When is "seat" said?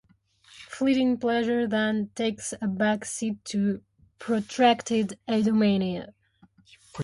3.05-3.45